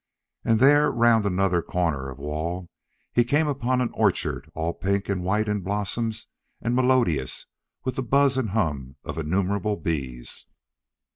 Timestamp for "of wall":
2.09-2.71